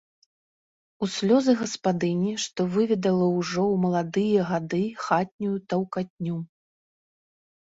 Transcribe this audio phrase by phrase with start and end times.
[1.05, 6.37] У слёзы гаспадыні, што выведала ўжо ў маладыя гады хатнюю таўкатню.